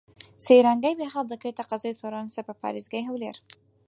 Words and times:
سەیرانگەی 0.45 0.97
بێخاڵ 0.99 1.25
دەکەوێتە 1.31 1.63
قەزای 1.69 1.97
سۆران 2.01 2.27
سەر 2.33 2.43
بە 2.47 2.53
پارێزگای 2.61 3.07
هەولێر. 3.09 3.37